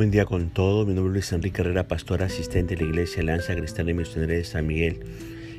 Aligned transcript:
Buen 0.00 0.10
día 0.10 0.24
con 0.24 0.48
todo. 0.48 0.86
Mi 0.86 0.94
nombre 0.94 1.20
es 1.20 1.30
Enrique 1.30 1.60
Herrera, 1.60 1.86
pastor 1.86 2.22
asistente 2.22 2.74
de 2.74 2.80
la 2.80 2.88
Iglesia 2.88 3.20
Alianza 3.20 3.54
Cristiana 3.54 3.90
y 3.90 3.92
Misionera 3.92 4.32
de 4.32 4.44
San 4.44 4.66
Miguel 4.66 5.00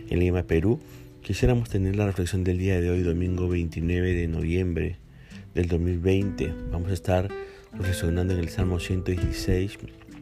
en 0.09 0.19
Lima, 0.19 0.41
Perú. 0.41 0.79
Quisiéramos 1.21 1.69
tener 1.69 1.95
la 1.95 2.07
reflexión 2.07 2.43
del 2.43 2.57
día 2.57 2.81
de 2.81 2.89
hoy, 2.89 3.03
domingo 3.03 3.47
29 3.47 4.15
de 4.15 4.27
noviembre 4.27 4.97
del 5.53 5.67
2020. 5.67 6.55
Vamos 6.71 6.89
a 6.89 6.93
estar 6.95 7.29
reflexionando 7.71 8.33
en 8.33 8.39
el 8.39 8.49
Salmo 8.49 8.79
116. 8.79 9.77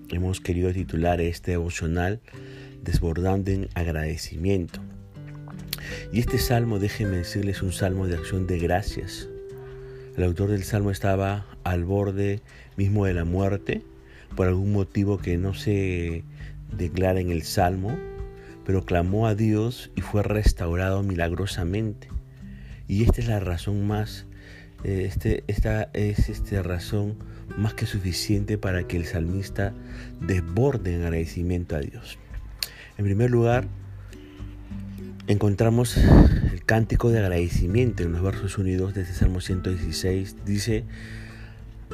Hemos 0.09 0.41
querido 0.41 0.73
titular 0.73 1.21
este 1.21 1.51
devocional 1.51 2.19
Desbordando 2.83 3.51
en 3.51 3.69
agradecimiento. 3.73 4.81
Y 6.11 6.19
este 6.19 6.39
salmo, 6.39 6.77
déjenme 6.77 7.15
decirles, 7.15 7.61
un 7.61 7.71
salmo 7.71 8.05
de 8.05 8.15
acción 8.15 8.47
de 8.47 8.59
gracias. 8.59 9.29
El 10.17 10.25
autor 10.25 10.49
del 10.49 10.65
salmo 10.65 10.91
estaba 10.91 11.45
al 11.63 11.85
borde 11.85 12.41
mismo 12.75 13.05
de 13.05 13.13
la 13.13 13.23
muerte 13.23 13.81
por 14.35 14.47
algún 14.47 14.71
motivo 14.71 15.17
que 15.17 15.37
no 15.37 15.53
se 15.53 16.23
declara 16.75 17.19
en 17.19 17.29
el 17.31 17.43
Salmo, 17.43 17.97
pero 18.65 18.85
clamó 18.85 19.27
a 19.27 19.35
Dios 19.35 19.91
y 19.95 20.01
fue 20.01 20.23
restaurado 20.23 21.03
milagrosamente. 21.03 22.07
Y 22.87 23.03
esta 23.03 23.21
es 23.21 23.27
la 23.27 23.39
razón 23.39 23.87
más, 23.87 24.25
eh, 24.83 25.05
este, 25.07 25.43
esta 25.47 25.89
es 25.93 26.29
esta 26.29 26.63
razón 26.63 27.17
más 27.57 27.73
que 27.73 27.85
suficiente 27.85 28.57
para 28.57 28.87
que 28.87 28.97
el 28.97 29.05
salmista 29.05 29.73
desborde 30.21 30.95
en 30.95 31.03
agradecimiento 31.03 31.75
a 31.75 31.79
Dios. 31.79 32.17
En 32.97 33.05
primer 33.05 33.31
lugar, 33.31 33.67
encontramos 35.27 35.95
el 35.97 36.65
cántico 36.65 37.11
de 37.11 37.19
agradecimiento 37.19 38.03
en 38.03 38.11
los 38.11 38.21
versos 38.21 38.57
unidos 38.57 38.93
de 38.93 39.01
este 39.01 39.13
Salmo 39.13 39.41
116. 39.41 40.37
Dice, 40.45 40.85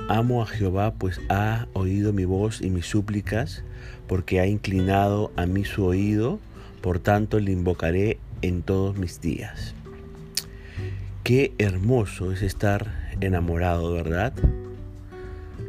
Amo 0.07 0.41
a 0.43 0.45
Jehová, 0.45 0.93
pues 0.93 1.19
ha 1.29 1.67
oído 1.73 2.13
mi 2.13 2.25
voz 2.25 2.61
y 2.61 2.69
mis 2.69 2.85
súplicas, 2.85 3.63
porque 4.07 4.39
ha 4.39 4.47
inclinado 4.47 5.31
a 5.35 5.45
mí 5.45 5.65
su 5.65 5.83
oído, 5.83 6.39
por 6.81 6.99
tanto 6.99 7.39
le 7.39 7.51
invocaré 7.51 8.19
en 8.41 8.61
todos 8.61 8.97
mis 8.97 9.19
días. 9.21 9.73
Qué 11.23 11.53
hermoso 11.57 12.31
es 12.31 12.43
estar 12.43 13.16
enamorado, 13.19 13.93
¿verdad? 13.93 14.33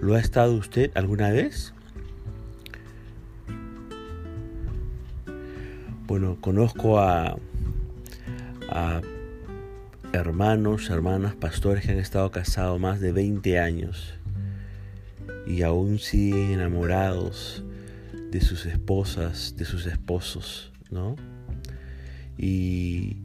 ¿Lo 0.02 0.14
ha 0.14 0.20
estado 0.20 0.54
usted 0.54 0.90
alguna 0.94 1.30
vez? 1.30 1.72
Bueno, 6.06 6.36
conozco 6.40 7.00
a, 7.00 7.36
a 8.68 9.00
hermanos, 10.12 10.90
hermanas, 10.90 11.34
pastores 11.34 11.84
que 11.84 11.92
han 11.92 11.98
estado 11.98 12.30
casados 12.30 12.80
más 12.80 13.00
de 13.00 13.12
20 13.12 13.58
años 13.58 14.14
y 15.46 15.62
aún 15.62 15.98
siguen 15.98 16.52
enamorados 16.52 17.64
de 18.30 18.40
sus 18.40 18.66
esposas, 18.66 19.56
de 19.56 19.64
sus 19.64 19.86
esposos, 19.86 20.72
¿no? 20.90 21.16
Y 22.36 23.18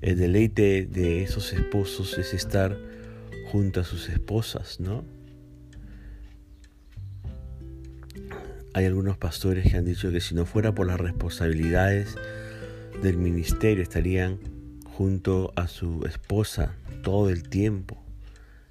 el 0.00 0.18
deleite 0.18 0.86
de 0.86 1.22
esos 1.22 1.52
esposos 1.52 2.18
es 2.18 2.34
estar 2.34 2.76
junto 3.50 3.80
a 3.80 3.84
sus 3.84 4.08
esposas, 4.08 4.80
¿no? 4.80 5.04
Hay 8.74 8.86
algunos 8.86 9.16
pastores 9.16 9.70
que 9.70 9.76
han 9.76 9.84
dicho 9.84 10.10
que 10.10 10.20
si 10.20 10.34
no 10.34 10.46
fuera 10.46 10.74
por 10.74 10.86
las 10.86 10.98
responsabilidades 10.98 12.16
del 13.02 13.16
ministerio 13.18 13.82
estarían 13.82 14.53
junto 14.96 15.52
a 15.56 15.66
su 15.66 16.04
esposa 16.06 16.76
todo 17.02 17.28
el 17.30 17.48
tiempo. 17.48 18.00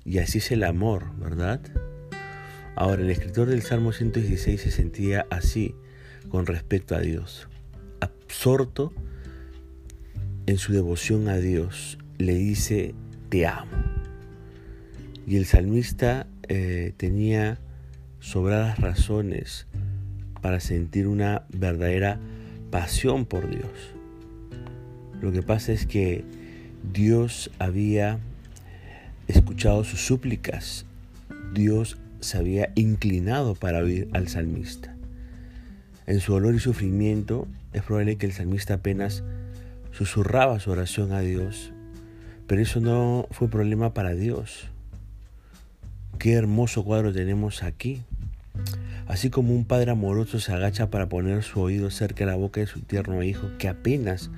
Y 0.06 0.20
así 0.20 0.38
es 0.38 0.52
el 0.52 0.64
amor, 0.64 1.16
¿verdad? 1.18 1.62
Ahora, 2.76 3.02
el 3.02 3.10
escritor 3.10 3.48
del 3.48 3.62
Salmo 3.62 3.92
116 3.92 4.62
se 4.62 4.72
sentía 4.72 5.28
así 5.30 5.76
con 6.30 6.46
respecto 6.46 6.96
a 6.96 7.00
Dios, 7.00 7.48
absorto 8.00 8.94
en 10.46 10.58
su 10.58 10.74
devoción 10.74 11.28
a 11.28 11.38
Dios, 11.38 12.00
le 12.18 12.36
dice, 12.36 12.96
te 13.30 13.46
amo. 13.46 13.72
Y 15.28 15.38
el 15.38 15.46
salmista 15.46 16.28
eh, 16.48 16.94
tenía 16.98 17.60
sobradas 18.20 18.80
razones 18.80 19.68
para 20.42 20.60
sentir 20.60 21.08
una 21.08 21.46
verdadera 21.50 22.20
pasión 22.72 23.26
por 23.26 23.50
Dios. 23.50 23.94
Lo 25.24 25.32
que 25.32 25.42
pasa 25.42 25.72
es 25.72 25.86
que 25.86 26.26
Dios 26.92 27.50
había 27.58 28.20
escuchado 29.30 29.86
sus 29.86 30.02
súplicas, 30.06 30.86
Dios 31.54 31.98
se 32.20 32.38
había 32.38 32.74
inclinado 32.76 33.56
para 33.56 33.80
oír 33.80 34.10
al 34.12 34.28
salmista. 34.28 34.94
En 36.08 36.20
su 36.20 36.34
dolor 36.34 36.56
y 36.56 36.60
sufrimiento 36.60 37.48
es 37.72 37.84
probable 37.84 38.18
que 38.18 38.26
el 38.26 38.34
salmista 38.34 38.74
apenas 38.74 39.24
susurraba 39.92 40.60
su 40.60 40.72
oración 40.72 41.14
a 41.14 41.22
Dios, 41.22 41.72
pero 42.46 42.62
eso 42.62 42.82
no 42.82 43.26
fue 43.32 43.48
problema 43.48 43.94
para 43.94 44.16
Dios. 44.16 44.68
Qué 46.20 46.34
hermoso 46.34 46.84
cuadro 46.84 47.14
tenemos 47.14 47.64
aquí. 47.64 48.02
Así 49.08 49.30
como 49.30 49.54
un 49.54 49.64
padre 49.64 49.92
amoroso 49.92 50.42
se 50.42 50.52
agacha 50.52 50.90
para 50.90 51.08
poner 51.08 51.44
su 51.44 51.62
oído 51.62 51.92
cerca 51.92 52.26
de 52.26 52.32
la 52.32 52.36
boca 52.36 52.60
de 52.60 52.68
su 52.68 52.82
tierno 52.82 53.24
hijo 53.24 53.48
que 53.58 53.70
apenas 53.70 54.30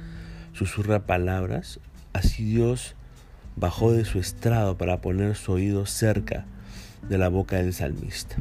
susurra 0.55 1.05
palabras, 1.05 1.81
así 2.13 2.45
Dios 2.45 2.95
bajó 3.57 3.91
de 3.91 4.05
su 4.05 4.19
estrado 4.19 4.77
para 4.77 5.01
poner 5.01 5.35
su 5.35 5.51
oído 5.51 5.85
cerca 5.85 6.45
de 7.09 7.17
la 7.17 7.27
boca 7.27 7.57
del 7.57 7.73
salmista. 7.73 8.37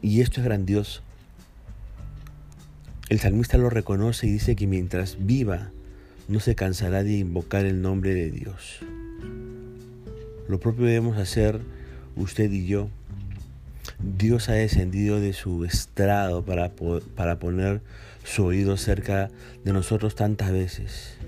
Y 0.00 0.20
esto 0.20 0.40
es 0.40 0.46
grandioso. 0.46 1.02
El 3.08 3.18
salmista 3.18 3.58
lo 3.58 3.70
reconoce 3.70 4.28
y 4.28 4.32
dice 4.32 4.54
que 4.54 4.68
mientras 4.68 5.16
viva 5.18 5.70
no 6.28 6.38
se 6.38 6.54
cansará 6.54 7.02
de 7.02 7.18
invocar 7.18 7.64
el 7.64 7.82
nombre 7.82 8.14
de 8.14 8.30
Dios. 8.30 8.78
Lo 10.46 10.60
propio 10.60 10.86
debemos 10.86 11.16
hacer 11.18 11.60
usted 12.14 12.52
y 12.52 12.66
yo. 12.66 12.88
Dios 13.98 14.48
ha 14.48 14.52
descendido 14.52 15.18
de 15.18 15.32
su 15.32 15.64
estrado 15.64 16.44
para, 16.44 16.70
para 17.16 17.40
poner 17.40 17.80
su 18.22 18.44
oído 18.44 18.76
cerca 18.76 19.30
de 19.64 19.72
nosotros 19.72 20.14
tantas 20.14 20.52
veces. 20.52 21.18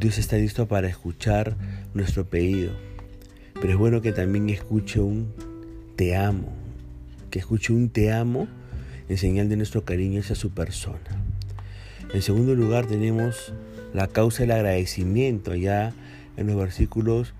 Dios 0.00 0.16
está 0.16 0.36
listo 0.36 0.66
para 0.66 0.88
escuchar 0.88 1.58
nuestro 1.92 2.24
pedido, 2.24 2.72
pero 3.52 3.74
es 3.74 3.76
bueno 3.76 4.00
que 4.00 4.12
también 4.12 4.48
escuche 4.48 4.98
un 4.98 5.34
te 5.94 6.16
amo, 6.16 6.50
que 7.30 7.38
escuche 7.38 7.74
un 7.74 7.90
te 7.90 8.10
amo 8.10 8.48
en 9.10 9.18
señal 9.18 9.50
de 9.50 9.56
nuestro 9.56 9.84
cariño 9.84 10.20
hacia 10.20 10.36
su 10.36 10.52
persona. 10.52 11.04
En 12.14 12.22
segundo 12.22 12.54
lugar 12.54 12.86
tenemos 12.86 13.52
la 13.92 14.06
causa 14.06 14.42
del 14.42 14.52
agradecimiento, 14.52 15.54
ya 15.54 15.92
en 16.38 16.46
los 16.46 16.56
versículos 16.56 17.34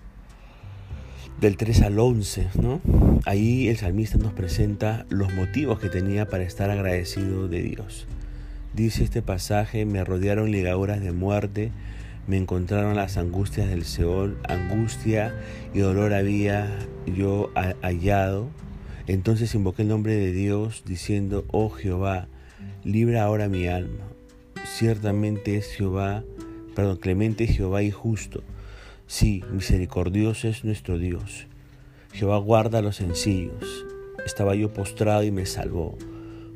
del 1.41 1.57
3 1.57 1.81
al 1.81 1.99
11, 1.99 2.49
¿no? 2.61 2.83
Ahí 3.25 3.69
el 3.69 3.79
salmista 3.79 4.19
nos 4.19 4.35
presenta 4.35 5.07
los 5.09 5.33
motivos 5.33 5.81
que 5.81 5.89
tenía 5.89 6.27
para 6.27 6.45
estar 6.45 6.69
agradecido 6.69 7.49
de 7.49 7.63
Dios. 7.63 8.07
Dice 8.75 9.03
este 9.03 9.23
pasaje, 9.23 9.87
me 9.87 10.05
rodearon 10.05 10.51
ligaduras 10.51 11.01
de 11.01 11.13
muerte, 11.13 11.73
me 12.31 12.37
encontraron 12.37 12.95
las 12.95 13.17
angustias 13.17 13.69
del 13.69 13.85
Seol, 13.85 14.39
angustia 14.49 15.35
y 15.75 15.81
dolor 15.81 16.15
había 16.15 16.79
yo 17.05 17.51
hallado. 17.83 18.49
Entonces 19.09 19.53
invoqué 19.57 19.83
el 19.83 19.89
nombre 19.89 20.15
de 20.15 20.31
Dios 20.31 20.85
diciendo, 20.87 21.45
oh 21.51 21.71
Jehová, 21.71 22.29
libra 22.85 23.25
ahora 23.25 23.49
mi 23.49 23.67
alma. 23.67 24.05
Ciertamente 24.65 25.57
es 25.57 25.73
Jehová, 25.73 26.23
perdón, 26.77 26.99
clemente 26.99 27.49
Jehová 27.49 27.83
y 27.83 27.91
justo. 27.91 28.45
Sí, 29.09 29.43
misericordioso 29.51 30.47
es 30.47 30.65
nuestro 30.65 30.99
Dios. 30.99 31.49
Jehová 32.13 32.39
guarda 32.39 32.79
a 32.79 32.83
los 32.83 32.95
sencillos. 32.95 33.85
Estaba 34.25 34.55
yo 34.55 34.73
postrado 34.73 35.25
y 35.25 35.33
me 35.33 35.47
salvó. 35.47 35.99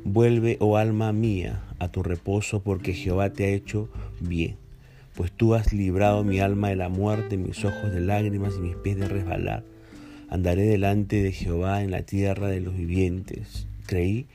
Vuelve, 0.05 0.55
oh 0.61 0.77
alma 0.77 1.11
mía, 1.11 1.65
a 1.79 1.89
tu 1.89 2.01
reposo, 2.01 2.63
porque 2.63 2.93
Jehová 2.93 3.33
te 3.33 3.43
ha 3.43 3.49
hecho 3.49 3.89
bien 4.21 4.63
pues 5.15 5.31
tú 5.31 5.55
has 5.55 5.71
librado 5.71 6.23
mi 6.23 6.39
alma 6.39 6.69
de 6.69 6.75
la 6.75 6.89
muerte, 6.89 7.37
mis 7.37 7.63
ojos 7.63 7.91
de 7.91 8.01
lágrimas 8.01 8.55
y 8.57 8.61
mis 8.61 8.75
pies 8.75 8.97
de 8.97 9.07
resbalar. 9.07 9.63
Andaré 10.29 10.63
delante 10.63 11.23
de 11.23 11.31
Jehová 11.31 11.83
en 11.83 11.91
la 11.91 12.01
tierra 12.01 12.47
de 12.47 12.59
los 12.59 12.75
vivientes. 12.75 13.67
Creí, 13.85 14.27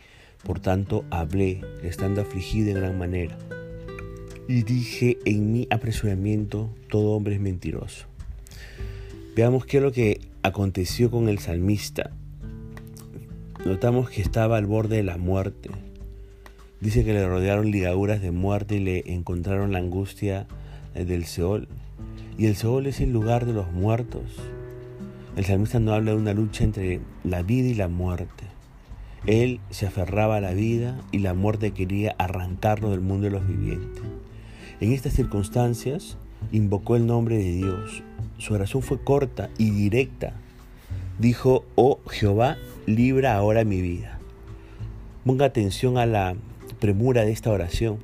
por 0.45 0.61
tanto 0.61 1.05
hablé, 1.11 1.61
estando 1.83 2.23
afligido 2.23 2.71
en 2.71 2.77
gran 2.77 2.99
manera. 2.99 3.37
Y 4.49 4.63
dije 4.63 5.19
en 5.27 5.53
mi 5.53 5.67
apresuramiento, 5.71 6.71
todo 6.89 7.11
hombre 7.11 7.35
es 7.35 7.41
mentiroso. 7.41 8.07
Veamos 9.37 9.67
qué 9.67 9.77
es 9.77 9.83
lo 9.83 9.93
que 9.93 10.21
aconteció 10.43 11.11
con 11.11 11.29
el 11.29 11.39
salmista. 11.39 12.11
Notamos 13.65 14.09
que 14.09 14.23
estaba 14.23 14.57
al 14.57 14.67
borde 14.67 14.97
de 14.97 15.03
la 15.03 15.19
muerte. 15.19 15.71
Dice 16.81 17.05
que 17.05 17.13
le 17.13 17.29
rodearon 17.29 17.71
ligaduras 17.71 18.23
de 18.23 18.31
muerte 18.31 18.77
y 18.77 18.81
le 18.81 19.13
encontraron 19.13 19.73
la 19.73 19.79
angustia 19.79 20.47
del 20.95 21.25
Seol. 21.25 21.69
Y 22.39 22.47
el 22.47 22.57
Seol 22.57 22.87
es 22.87 23.01
el 23.01 23.13
lugar 23.13 23.47
de 23.47 23.53
los 23.53 23.71
muertos. 23.73 24.23
El 25.37 25.45
salmista 25.45 25.79
no 25.81 25.93
habla 25.93 26.13
de 26.13 26.17
una 26.17 26.35
lucha 26.35 26.65
entre 26.65 27.01
la 27.25 27.43
vida 27.43 27.69
y 27.69 27.75
la 27.75 27.89
muerte. 27.89 28.45
Él 29.27 29.61
se 29.71 29.87
aferraba 29.87 30.37
a 30.37 30.41
la 30.41 30.53
vida 30.53 31.01
y 31.13 31.19
la 31.19 31.35
muerte 31.35 31.73
quería 31.73 32.15
arrancarlo 32.19 32.91
del 32.91 33.01
mundo 33.01 33.25
de 33.25 33.33
los 33.33 33.47
vivientes. 33.47 34.03
En 34.81 34.93
estas 34.93 35.13
circunstancias, 35.13 36.17
invocó 36.53 36.97
el 36.97 37.07
nombre 37.07 37.37
de 37.37 37.53
Dios. 37.53 38.03
Su 38.39 38.55
oración 38.55 38.83
fue 38.83 38.99
corta 39.03 39.51
y 39.59 39.71
directa. 39.71 40.33
Dijo, 41.19 41.65
oh 41.75 42.01
Jehová, 42.09 42.57
libra 42.87 43.37
ahora 43.37 43.65
mi 43.65 43.83
vida. 43.83 44.19
Ponga 45.25 45.45
atención 45.45 45.99
a 45.99 46.07
la 46.07 46.35
premura 46.81 47.25
de 47.25 47.33
esta 47.33 47.51
oración. 47.51 47.99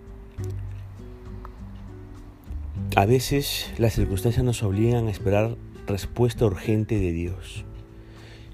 A 2.96 3.04
veces 3.04 3.70
las 3.76 3.93
circunstancias 3.93 4.43
nos 4.43 4.62
obligan 4.62 5.06
a 5.06 5.10
esperar 5.10 5.58
respuesta 5.87 6.46
urgente 6.46 6.98
de 6.98 7.12
Dios. 7.12 7.66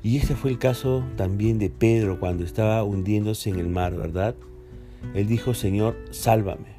Y 0.02 0.16
este 0.16 0.34
fue 0.34 0.50
el 0.50 0.58
caso 0.58 1.04
también 1.16 1.60
de 1.60 1.70
Pedro 1.70 2.18
cuando 2.18 2.42
estaba 2.42 2.82
hundiéndose 2.82 3.50
en 3.50 3.60
el 3.60 3.68
mar, 3.68 3.94
¿verdad? 3.94 4.34
Él 5.14 5.28
dijo, 5.28 5.54
Señor, 5.54 5.96
sálvame. 6.10 6.74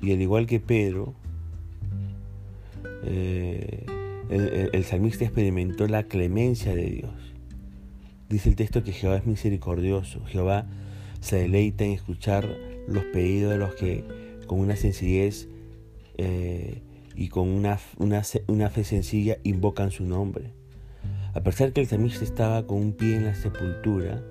Y 0.00 0.12
al 0.12 0.20
igual 0.20 0.48
que 0.48 0.58
Pedro, 0.58 1.14
eh, 3.04 3.86
el, 4.28 4.82
salmista 4.82 5.24
experimentó 5.24 5.86
la 5.86 6.02
clemencia 6.02 6.74
de 6.74 6.86
Dios. 6.86 7.14
Dice 8.28 8.48
el 8.48 8.56
texto 8.56 8.82
que 8.82 8.90
Jehová 8.90 9.18
es 9.18 9.26
misericordioso. 9.26 10.24
Jehová 10.26 10.66
se 11.20 11.36
deleita 11.36 11.84
en 11.84 11.92
escuchar 11.92 12.48
los 12.88 13.04
pedidos 13.04 13.52
de 13.52 13.58
los 13.58 13.76
que 13.76 14.21
con 14.46 14.60
una 14.60 14.76
sencillez 14.76 15.48
eh, 16.18 16.82
y 17.14 17.28
con 17.28 17.48
una, 17.48 17.78
una, 17.98 18.70
fe 18.70 18.84
sencilla 18.84 19.38
invocan 19.42 19.90
su 19.90 20.04
nombre. 20.04 20.52
A 21.34 21.40
pesar 21.40 21.72
que 21.72 21.80
el 21.80 21.86
salmista 21.86 22.24
estaba 22.24 22.66
con 22.66 22.78
un 22.78 22.92
pie 22.92 23.16
en 23.16 23.24
la 23.24 23.34
sepultura, 23.34 24.22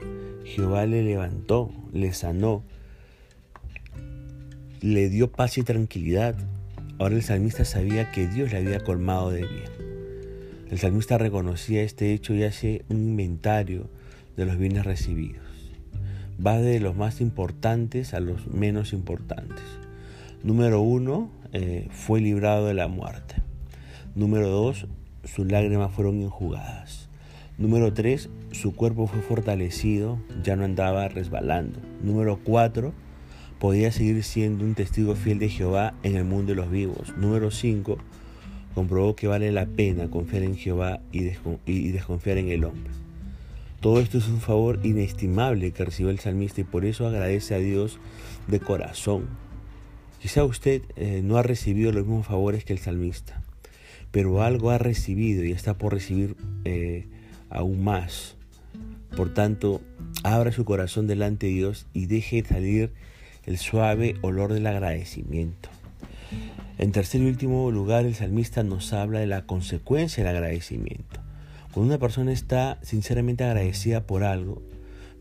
Jehová 0.44 0.86
le 0.86 1.04
levantó, 1.04 1.72
le 1.94 2.14
sanó, 2.14 2.64
le 4.82 5.10
dio 5.10 5.32
paz 5.32 5.58
y 5.58 5.64
tranquilidad. 5.64 6.36
Ahora 7.00 7.16
el 7.16 7.24
salmista 7.24 7.66
sabía 7.66 8.12
que 8.12 8.28
Dios 8.28 8.52
le 8.52 8.58
había 8.58 8.80
colmado 8.80 9.32
de 9.32 9.42
bien. 9.42 9.92
El 10.70 10.80
salmista 10.80 11.18
reconocía 11.18 11.84
este 11.84 12.14
hecho 12.14 12.34
y 12.34 12.44
hace 12.44 12.86
un 12.90 12.98
inventario 12.98 13.90
de 14.38 14.46
los 14.46 14.58
bienes 14.58 14.86
recibidos. 14.86 15.44
Va 16.44 16.60
de 16.60 16.80
los 16.80 16.96
más 16.96 17.22
importantes 17.22 18.14
a 18.14 18.20
los 18.20 18.48
menos 18.48 18.94
importantes. 18.94 19.81
Número 20.44 20.82
uno, 20.82 21.30
eh, 21.54 21.88
fue 21.92 22.22
librado 22.22 22.68
de 22.68 22.74
la 22.74 22.88
muerte. 22.88 23.36
Número 24.16 24.50
dos, 24.50 24.88
sus 25.24 25.52
lágrimas 25.52 25.92
fueron 25.92 26.22
enjugadas. 26.22 27.10
Número 27.58 27.94
tres, 27.94 28.30
su 28.52 28.74
cuerpo 28.74 29.08
fue 29.08 29.22
fortalecido, 29.22 30.20
ya 30.44 30.56
no 30.56 30.66
andaba 30.66 31.08
resbalando. 31.08 31.80
Número 32.02 32.40
cuatro, 32.44 32.94
podía 33.62 33.92
seguir 33.92 34.24
siendo 34.24 34.66
un 34.66 34.74
testigo 34.74 35.14
fiel 35.14 35.38
de 35.38 35.48
Jehová 35.48 35.94
en 36.02 36.16
el 36.16 36.26
mundo 36.26 36.54
de 36.54 36.56
los 36.56 36.72
vivos. 36.72 37.16
Número 37.16 37.52
5. 37.52 37.96
Comprobó 38.74 39.16
que 39.16 39.28
vale 39.28 39.52
la 39.52 39.68
pena 39.68 40.10
confiar 40.10 40.42
en 40.42 40.56
Jehová 40.56 41.00
y, 41.12 41.92
desconfiar 41.92 42.40
en 42.40 42.50
el 42.50 42.64
hombre. 42.64 42.90
Todo 43.80 44.00
esto 44.00 44.18
es 44.18 44.28
un 44.28 44.42
favor 44.42 44.80
inestimable 44.82 45.72
que 45.74 45.86
recibió 45.86 46.10
el 46.10 46.18
salmista 46.18 46.62
y 46.62 46.64
por 46.64 46.86
eso 46.86 47.06
agradece 47.06 47.54
a 47.54 47.60
Dios 47.60 48.00
de 48.48 48.60
corazón. 48.60 49.28
Quizá 50.22 50.44
usted 50.44 50.84
eh, 50.98 51.22
no 51.24 51.38
ha 51.38 51.44
recibido 51.44 51.92
los 51.92 52.06
mismos 52.06 52.28
favores 52.28 52.64
que 52.64 52.74
el 52.74 52.80
salmista, 52.80 53.42
pero 54.12 54.44
algo 54.44 54.70
ha 54.70 54.78
recibido 54.78 55.44
y 55.44 55.52
está 55.52 55.80
por 55.80 55.94
recibir 55.94 56.36
eh, 56.64 57.08
aún 57.50 57.84
más. 57.84 58.36
Por 59.18 59.34
tanto, 59.34 59.82
abra 60.24 60.52
su 60.52 60.64
corazón 60.64 61.08
delante 61.08 61.48
de 61.48 61.54
Dios 61.54 61.88
y 61.94 62.06
deje 62.06 62.44
salir 62.46 62.92
el 63.48 63.58
suave 63.58 64.16
olor 64.22 64.54
del 64.54 64.68
agradecimiento. 64.68 65.70
En 66.78 66.92
tercer 66.92 67.22
y 67.22 67.26
último 67.26 67.72
lugar, 67.72 68.06
el 68.06 68.14
salmista 68.14 68.62
nos 68.62 68.94
habla 68.94 69.20
de 69.20 69.28
la 69.28 69.48
consecuencia 69.48 70.24
del 70.24 70.36
agradecimiento. 70.36 71.20
Cuando 71.74 71.94
una 71.94 72.00
persona 72.00 72.32
está 72.32 72.78
sinceramente 72.84 73.44
agradecida 73.44 74.06
por 74.06 74.24
algo, 74.24 74.62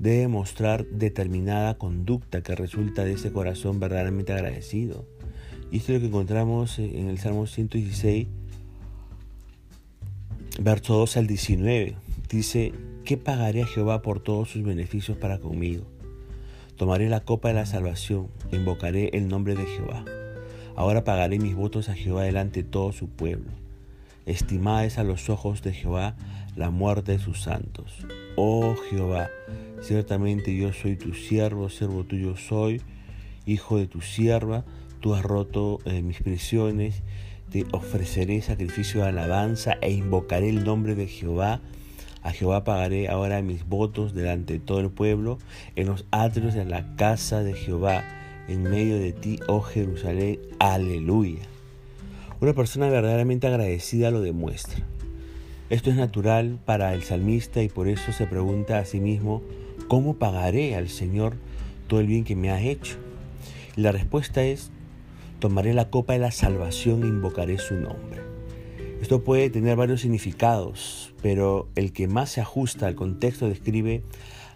debe 0.01 0.29
mostrar 0.29 0.87
determinada 0.87 1.77
conducta 1.77 2.43
que 2.43 2.55
resulta 2.55 3.05
de 3.05 3.13
ese 3.13 3.33
corazón 3.33 3.79
verdaderamente 3.79 4.33
agradecido. 4.33 5.05
Y 5.71 5.77
esto 5.77 5.93
es 5.93 5.99
lo 5.99 6.01
que 6.01 6.09
encontramos 6.09 6.79
en 6.79 7.09
el 7.09 7.19
Salmo 7.19 7.47
116, 7.47 8.27
verso 10.61 10.95
2 10.97 11.17
al 11.19 11.27
19. 11.27 11.97
Dice, 12.31 12.73
¿qué 13.05 13.19
pagaré 13.19 13.63
a 13.63 13.67
Jehová 13.67 14.01
por 14.01 14.21
todos 14.21 14.51
sus 14.51 14.63
beneficios 14.63 15.19
para 15.19 15.39
conmigo? 15.39 15.85
Tomaré 16.77 17.11
la 17.11 17.21
copa 17.21 17.49
de 17.49 17.55
la 17.55 17.67
salvación, 17.67 18.29
invocaré 18.53 19.11
el 19.13 19.29
nombre 19.29 19.55
de 19.55 19.67
Jehová. 19.67 20.07
Ahora 20.77 21.05
pagaré 21.05 21.39
mis 21.39 21.55
votos 21.55 21.91
a 21.91 21.95
Jehová 21.95 22.23
delante 22.23 22.63
de 22.63 22.69
todo 22.69 22.93
su 22.93 23.09
pueblo. 23.09 23.51
Estimada 24.25 24.87
es 24.87 24.97
a 24.97 25.05
los 25.05 25.29
ojos 25.29 25.61
de 25.61 25.75
Jehová 25.75 26.17
la 26.57 26.71
muerte 26.71 27.13
de 27.13 27.19
sus 27.19 27.43
santos. 27.43 28.07
Oh 28.37 28.75
Jehová, 28.89 29.31
ciertamente 29.83 30.55
yo 30.57 30.73
soy 30.73 30.97
tu 30.97 31.15
siervo, 31.15 31.69
siervo 31.69 32.05
tuyo 32.05 32.37
soy, 32.37 32.81
hijo 33.47 33.79
de 33.79 33.87
tu 33.87 34.01
sierva, 34.01 34.65
tú 35.01 35.15
has 35.15 35.23
roto 35.23 35.79
eh, 35.85 36.03
mis 36.03 36.21
prisiones, 36.21 37.03
te 37.51 37.67
ofreceré 37.73 38.41
sacrificio 38.43 39.03
de 39.03 39.09
alabanza 39.09 39.77
e 39.81 39.91
invocaré 39.91 40.49
el 40.49 40.65
nombre 40.65 40.95
de 40.95 41.07
Jehová 41.07 41.61
a 42.23 42.33
Jehová 42.33 42.65
pagaré 42.65 43.09
ahora 43.09 43.41
mis 43.41 43.67
votos 43.67 44.13
delante 44.13 44.55
de 44.55 44.61
todo 44.61 44.81
el 44.81 44.91
pueblo, 44.91 45.39
en 45.75 45.87
los 45.87 46.05
atrios 46.11 46.55
de 46.55 46.67
la 46.67 46.95
casa 46.97 47.43
de 47.43 47.55
Jehová, 47.55 48.05
en 48.47 48.63
medio 48.63 48.99
de 48.99 49.13
ti, 49.13 49.39
oh 49.49 49.63
Jerusalén. 49.63 50.39
Aleluya. 50.59 51.41
Una 52.41 52.53
persona 52.53 52.91
verdaderamente 52.91 53.47
agradecida 53.47 54.11
lo 54.11 54.21
demuestra. 54.21 54.85
Esto 55.71 55.91
es 55.91 55.95
natural 55.95 56.59
para 56.65 56.93
el 56.95 57.05
salmista 57.05 57.63
y 57.63 57.69
por 57.69 57.87
eso 57.87 58.11
se 58.11 58.27
pregunta 58.27 58.81
a 58.81 58.85
sí 58.85 58.99
mismo, 58.99 59.41
¿cómo 59.87 60.15
pagaré 60.15 60.75
al 60.75 60.89
Señor 60.89 61.37
todo 61.87 62.01
el 62.01 62.09
bien 62.09 62.25
que 62.25 62.35
me 62.35 62.51
ha 62.51 62.61
hecho? 62.61 62.97
La 63.77 63.93
respuesta 63.93 64.43
es, 64.43 64.73
tomaré 65.39 65.73
la 65.73 65.89
copa 65.89 66.15
de 66.15 66.19
la 66.19 66.33
salvación 66.33 67.05
e 67.05 67.07
invocaré 67.07 67.59
su 67.59 67.75
nombre. 67.75 68.21
Esto 69.01 69.23
puede 69.23 69.49
tener 69.49 69.77
varios 69.77 70.01
significados, 70.01 71.15
pero 71.23 71.69
el 71.77 71.93
que 71.93 72.09
más 72.09 72.31
se 72.31 72.41
ajusta 72.41 72.89
al 72.89 72.97
contexto 72.97 73.49
describe 73.49 74.03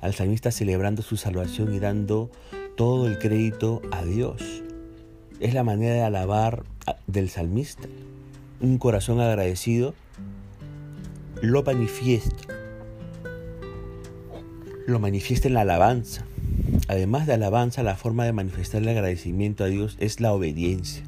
al 0.01 0.15
salmista 0.15 0.51
celebrando 0.51 1.03
su 1.03 1.17
salvación 1.17 1.73
y 1.73 1.79
dando 1.79 2.29
todo 2.77 3.07
el 3.07 3.21
crédito 3.21 3.83
a 3.93 4.05
Dios. 4.05 4.65
Es 5.39 5.55
la 5.55 5.63
manera 5.63 5.95
de 5.95 6.03
alabar 6.03 6.65
del 7.07 7.31
salmista. 7.31 7.87
Un 8.61 8.79
corazón 8.79 9.21
agradecido 9.21 9.95
lo 11.43 11.63
manifiesta. 11.63 12.55
Lo 14.87 14.99
manifiesta 14.99 15.49
en 15.49 15.55
la 15.55 15.63
alabanza. 15.63 16.25
Además 16.89 17.27
de 17.27 17.35
alabanza, 17.35 17.83
la 17.83 17.97
forma 17.97 18.25
de 18.25 18.33
manifestar 18.33 18.83
el 18.83 18.89
agradecimiento 18.89 19.65
a 19.65 19.69
Dios 19.69 19.97
es 19.99 20.21
la 20.21 20.33
obediencia. 20.33 21.03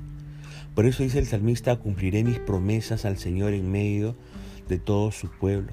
Por 0.75 0.87
eso 0.87 1.03
dice 1.03 1.19
el 1.19 1.27
salmista, 1.27 1.77
cumpliré 1.77 2.25
mis 2.25 2.39
promesas 2.39 3.05
al 3.05 3.19
Señor 3.19 3.53
en 3.53 3.71
medio 3.71 4.15
de 4.69 4.79
todo 4.79 5.11
su 5.11 5.31
pueblo. 5.31 5.73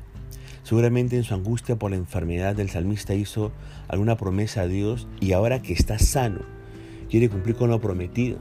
Seguramente 0.64 1.18
en 1.18 1.24
su 1.24 1.34
angustia 1.34 1.78
por 1.78 1.92
la 1.92 1.98
enfermedad 1.98 2.56
del 2.56 2.70
salmista 2.70 3.14
hizo 3.14 3.52
alguna 3.88 4.16
promesa 4.18 4.62
a 4.62 4.68
Dios 4.68 5.08
y 5.20 5.34
ahora 5.34 5.62
que 5.62 5.74
está 5.74 6.00
sano, 6.00 6.40
quiere 7.10 7.30
cumplir 7.30 7.56
con 7.56 7.70
lo 7.70 7.82
prometido. 7.82 8.38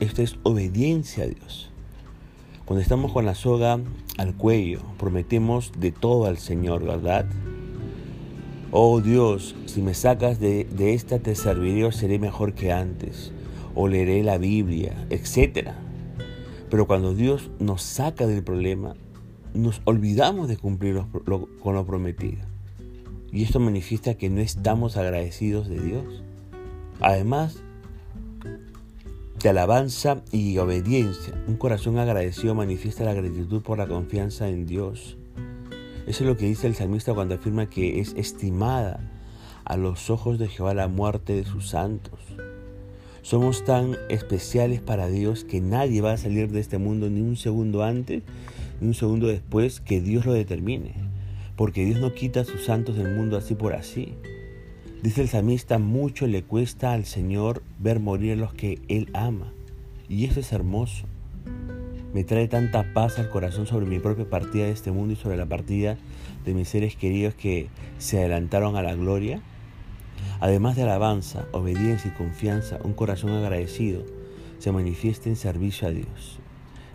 Esto 0.00 0.22
es 0.22 0.36
obediencia 0.42 1.24
a 1.24 1.28
Dios. 1.28 1.70
Cuando 2.66 2.82
estamos 2.82 3.12
con 3.12 3.24
la 3.24 3.36
soga 3.36 3.78
al 4.18 4.34
cuello, 4.34 4.80
prometemos 4.98 5.70
de 5.78 5.92
todo 5.92 6.26
al 6.26 6.36
Señor, 6.36 6.84
¿verdad? 6.84 7.24
Oh 8.72 9.00
Dios, 9.00 9.54
si 9.66 9.82
me 9.82 9.94
sacas 9.94 10.40
de, 10.40 10.64
de 10.64 10.92
esta 10.92 11.20
te 11.20 11.36
serviré 11.36 11.84
o 11.84 11.92
seré 11.92 12.18
mejor 12.18 12.54
que 12.54 12.72
antes 12.72 13.32
o 13.76 13.86
leeré 13.86 14.24
la 14.24 14.36
Biblia, 14.38 15.06
etc. 15.10 15.74
Pero 16.68 16.88
cuando 16.88 17.14
Dios 17.14 17.52
nos 17.60 17.82
saca 17.82 18.26
del 18.26 18.42
problema, 18.42 18.94
nos 19.54 19.80
olvidamos 19.84 20.48
de 20.48 20.56
cumplir 20.56 21.00
con 21.60 21.74
lo 21.76 21.86
prometido. 21.86 22.42
Y 23.30 23.44
esto 23.44 23.60
manifiesta 23.60 24.14
que 24.14 24.28
no 24.28 24.40
estamos 24.40 24.96
agradecidos 24.96 25.68
de 25.68 25.80
Dios. 25.80 26.24
Además 27.00 27.62
de 29.46 29.50
alabanza 29.50 30.24
y 30.32 30.58
obediencia, 30.58 31.32
un 31.46 31.56
corazón 31.56 32.00
agradecido 32.00 32.56
manifiesta 32.56 33.04
la 33.04 33.14
gratitud 33.14 33.62
por 33.62 33.78
la 33.78 33.86
confianza 33.86 34.48
en 34.48 34.66
Dios. 34.66 35.18
Eso 36.08 36.24
es 36.24 36.28
lo 36.28 36.36
que 36.36 36.46
dice 36.46 36.66
el 36.66 36.74
salmista 36.74 37.14
cuando 37.14 37.36
afirma 37.36 37.70
que 37.70 38.00
es 38.00 38.12
estimada 38.16 38.98
a 39.64 39.76
los 39.76 40.10
ojos 40.10 40.40
de 40.40 40.48
Jehová 40.48 40.74
la 40.74 40.88
muerte 40.88 41.32
de 41.34 41.44
sus 41.44 41.68
santos. 41.68 42.18
Somos 43.22 43.64
tan 43.64 43.96
especiales 44.08 44.80
para 44.80 45.06
Dios 45.06 45.44
que 45.44 45.60
nadie 45.60 46.00
va 46.00 46.14
a 46.14 46.18
salir 46.18 46.50
de 46.50 46.58
este 46.58 46.78
mundo 46.78 47.08
ni 47.08 47.20
un 47.20 47.36
segundo 47.36 47.84
antes 47.84 48.24
ni 48.80 48.88
un 48.88 48.94
segundo 48.94 49.28
después 49.28 49.80
que 49.80 50.00
Dios 50.00 50.26
lo 50.26 50.32
determine. 50.32 50.92
porque 51.54 51.84
Dios 51.84 52.00
no 52.00 52.14
quita 52.14 52.40
a 52.40 52.44
sus 52.44 52.64
santos 52.64 52.96
del 52.96 53.14
mundo 53.14 53.36
así 53.36 53.54
por 53.54 53.74
así. 53.74 54.12
Dice 55.02 55.22
el 55.22 55.28
salmista, 55.28 55.78
mucho 55.78 56.26
le 56.26 56.42
cuesta 56.42 56.92
al 56.92 57.04
Señor 57.04 57.62
ver 57.78 58.00
morir 58.00 58.32
a 58.32 58.36
los 58.36 58.54
que 58.54 58.80
Él 58.88 59.08
ama. 59.12 59.52
Y 60.08 60.24
eso 60.24 60.40
es 60.40 60.52
hermoso. 60.52 61.06
Me 62.14 62.24
trae 62.24 62.48
tanta 62.48 62.94
paz 62.94 63.18
al 63.18 63.28
corazón 63.28 63.66
sobre 63.66 63.86
mi 63.86 63.98
propia 63.98 64.28
partida 64.28 64.64
de 64.64 64.72
este 64.72 64.90
mundo 64.90 65.12
y 65.12 65.16
sobre 65.16 65.36
la 65.36 65.46
partida 65.46 65.98
de 66.44 66.54
mis 66.54 66.68
seres 66.68 66.96
queridos 66.96 67.34
que 67.34 67.68
se 67.98 68.18
adelantaron 68.18 68.76
a 68.76 68.82
la 68.82 68.94
gloria. 68.94 69.42
Además 70.40 70.76
de 70.76 70.84
alabanza, 70.84 71.46
obediencia 71.52 72.10
y 72.10 72.16
confianza, 72.16 72.78
un 72.82 72.94
corazón 72.94 73.32
agradecido 73.32 74.02
se 74.58 74.72
manifiesta 74.72 75.28
en 75.28 75.36
servicio 75.36 75.88
a 75.88 75.90
Dios. 75.90 76.38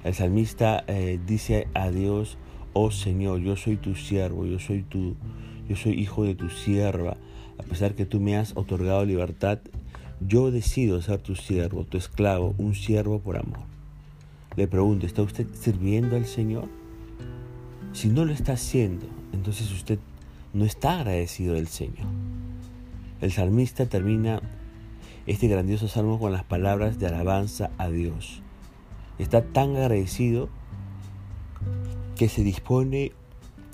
El 0.03 0.15
salmista 0.15 0.83
eh, 0.87 1.19
dice 1.25 1.67
a 1.75 1.91
Dios, 1.91 2.37
oh 2.73 2.89
Señor, 2.89 3.39
yo 3.41 3.55
soy 3.55 3.77
tu 3.77 3.95
siervo, 3.95 4.45
yo 4.45 4.57
soy 4.57 4.81
tu, 4.81 5.15
yo 5.69 5.75
soy 5.75 5.93
hijo 5.93 6.23
de 6.23 6.33
tu 6.33 6.49
sierva, 6.49 7.17
a 7.61 7.63
pesar 7.63 7.93
que 7.93 8.05
tú 8.05 8.19
me 8.19 8.37
has 8.37 8.57
otorgado 8.57 9.05
libertad, 9.05 9.59
yo 10.19 10.51
decido 10.51 11.01
ser 11.01 11.21
tu 11.21 11.35
siervo, 11.35 11.83
tu 11.83 11.97
esclavo, 11.97 12.55
un 12.57 12.73
siervo 12.73 13.19
por 13.19 13.37
amor. 13.37 13.59
Le 14.55 14.67
pregunto, 14.67 15.05
¿está 15.05 15.21
usted 15.21 15.45
sirviendo 15.53 16.15
al 16.15 16.25
Señor? 16.25 16.67
Si 17.93 18.09
no 18.09 18.25
lo 18.25 18.33
está 18.33 18.53
haciendo, 18.53 19.05
entonces 19.31 19.71
usted 19.71 19.99
no 20.53 20.65
está 20.65 20.99
agradecido 20.99 21.53
del 21.53 21.67
Señor. 21.67 22.07
El 23.21 23.31
salmista 23.31 23.85
termina 23.85 24.41
este 25.27 25.47
grandioso 25.47 25.87
salmo 25.87 26.19
con 26.19 26.31
las 26.31 26.43
palabras 26.43 26.97
de 26.97 27.07
alabanza 27.07 27.69
a 27.77 27.89
Dios. 27.89 28.41
Está 29.19 29.43
tan 29.43 29.75
agradecido 29.75 30.49
que 32.15 32.27
se 32.27 32.43
dispone 32.43 33.11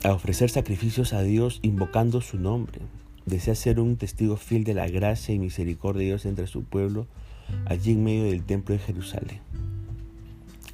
a 0.04 0.12
ofrecer 0.12 0.50
sacrificios 0.50 1.14
a 1.14 1.22
Dios 1.22 1.60
invocando 1.62 2.20
su 2.22 2.38
nombre. 2.38 2.82
Desea 3.28 3.56
ser 3.56 3.80
un 3.80 3.98
testigo 3.98 4.38
fiel 4.38 4.64
de 4.64 4.74
la 4.74 4.88
gracia 4.88 5.36
y 5.36 5.40
misericordia 5.40 6.00
de 6.00 6.06
Dios 6.06 6.26
entre 6.26 6.48
su 6.48 6.64
pueblo, 6.64 7.06
allí 7.66 7.92
en 7.92 8.04
medio 8.04 8.24
del 8.24 8.44
templo 8.44 8.74
de 8.74 8.80
Jerusalén. 8.80 9.42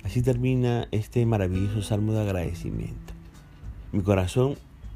Así 0.04 0.22
termina 0.22 0.88
este 0.92 1.26
maravilloso 1.26 1.82
salmo 1.82 2.14
de 2.14 2.22
agradecimiento. 2.22 3.14
Mi 3.92 4.04
corazón 4.04 4.56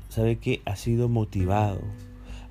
sabe 0.09 0.37
que 0.37 0.61
ha 0.65 0.75
sido 0.75 1.09
motivado 1.09 1.81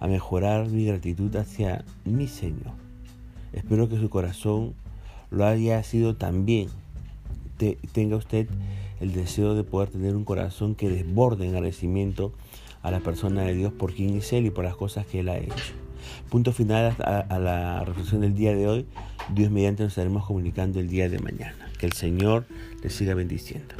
a 0.00 0.08
mejorar 0.08 0.68
mi 0.68 0.84
gratitud 0.84 1.34
hacia 1.36 1.84
mi 2.04 2.26
Señor. 2.26 2.74
Espero 3.52 3.88
que 3.88 3.98
su 4.00 4.10
corazón 4.10 4.74
lo 5.30 5.46
haya 5.46 5.82
sido 5.82 6.16
también 6.16 6.68
tenga 7.92 8.16
usted 8.16 8.48
el 9.00 9.12
deseo 9.12 9.54
de 9.54 9.64
poder 9.64 9.90
tener 9.90 10.16
un 10.16 10.24
corazón 10.24 10.74
que 10.74 10.88
desborde 10.88 11.46
en 11.46 11.54
agradecimiento 11.54 12.32
a 12.86 12.90
la 12.92 13.00
persona 13.00 13.42
de 13.42 13.54
Dios 13.54 13.72
por 13.72 13.92
quien 13.92 14.16
es 14.16 14.32
Él 14.32 14.46
y 14.46 14.50
por 14.50 14.64
las 14.64 14.76
cosas 14.76 15.06
que 15.06 15.20
Él 15.20 15.28
ha 15.28 15.36
hecho. 15.36 15.74
Punto 16.30 16.52
final 16.52 16.94
a, 17.02 17.38
la 17.40 17.84
reflexión 17.84 18.20
del 18.20 18.34
día 18.34 18.54
de 18.54 18.68
hoy. 18.68 18.86
Dios 19.34 19.50
mediante 19.50 19.82
nos 19.82 19.92
estaremos 19.92 20.24
comunicando 20.24 20.78
el 20.78 20.88
día 20.88 21.08
de 21.08 21.18
mañana. 21.18 21.68
Que 21.80 21.86
el 21.86 21.92
Señor 21.92 22.46
le 22.84 22.90
siga 22.90 23.14
bendiciendo. 23.14 23.74